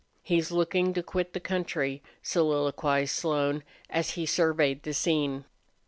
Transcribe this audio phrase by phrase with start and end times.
[0.23, 5.45] "He's lookin' to quit the country," soliloquized Slone, as he surveyed the scene.